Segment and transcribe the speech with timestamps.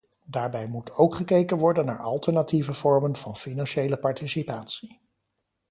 [0.25, 4.99] Daarbij moet ook gekeken worden naar alternatieve vormen van financiële participatie.